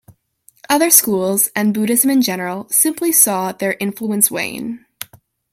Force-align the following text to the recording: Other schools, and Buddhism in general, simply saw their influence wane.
Other 0.67 0.89
schools, 0.89 1.51
and 1.55 1.75
Buddhism 1.75 2.09
in 2.09 2.23
general, 2.23 2.67
simply 2.69 3.11
saw 3.11 3.51
their 3.51 3.77
influence 3.79 4.31
wane. 4.31 4.83